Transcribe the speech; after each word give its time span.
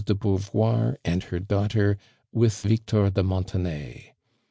de 0.05 0.15
Beauvoir 0.15 0.97
and 1.05 1.25
her 1.25 1.39
daughter, 1.39 1.95
with 2.31 2.61
Victor 2.63 3.11
de 3.11 3.21
Montenay. 3.21 4.15